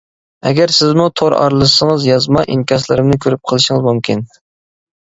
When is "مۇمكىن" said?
3.91-4.27